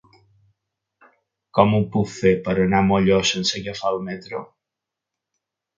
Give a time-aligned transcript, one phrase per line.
[1.59, 4.45] Com ho puc fer per anar a Molló sense agafar el metro?